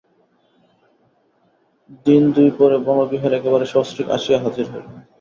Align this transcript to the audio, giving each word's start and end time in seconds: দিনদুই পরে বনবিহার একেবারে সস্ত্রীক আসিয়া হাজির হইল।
দিনদুই 2.05 2.51
পরে 2.57 2.77
বনবিহার 2.85 3.33
একেবারে 3.35 3.65
সস্ত্রীক 3.73 4.07
আসিয়া 4.15 4.39
হাজির 4.43 4.65
হইল। 4.71 4.85